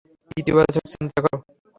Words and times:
ইতিবাচক 0.37 0.85
চিন্তা 0.93 1.19
করো! 1.23 1.37